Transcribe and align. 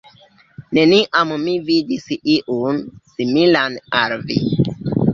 Neniam 0.77 1.33
mi 1.43 1.53
vidis 1.69 2.09
iun, 2.39 2.83
similan 3.15 3.81
al 4.03 4.21
vi. 4.29 4.45